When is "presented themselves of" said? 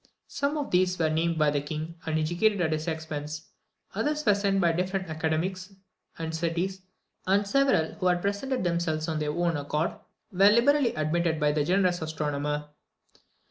8.23-9.19